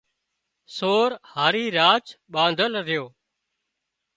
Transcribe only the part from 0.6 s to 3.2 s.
سور هارِي راچ ٻانڌل ريو